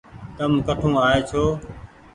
تم 0.37 0.51
ڪٺون 0.67 0.93
آئي 1.05 1.19
ڇوٚنٚ 1.29 1.55